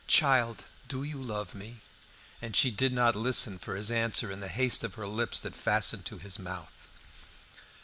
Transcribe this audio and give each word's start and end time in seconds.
"Child, 0.07 0.63
do 0.87 1.03
you 1.03 1.21
love 1.21 1.53
me?" 1.53 1.79
And 2.41 2.55
she 2.55 2.71
did 2.71 2.91
not 2.91 3.15
listen 3.15 3.59
for 3.59 3.75
his 3.75 3.91
answer 3.91 4.31
in 4.31 4.39
the 4.39 4.47
haste 4.47 4.83
of 4.83 4.95
her 4.95 5.05
lips 5.05 5.37
that 5.41 5.53
fastened 5.55 6.05
to 6.07 6.17
his 6.17 6.39
mouth. 6.39 6.89